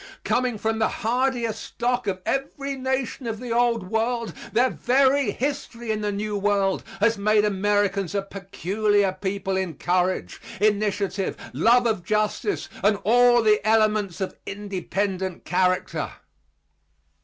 [0.23, 5.91] Coming from the hardiest stock of every nation of the old world their very history
[5.91, 12.03] in the new world has made Americans a peculiar people in courage, initiative, love of
[12.03, 16.11] justice and all the elements of independent character.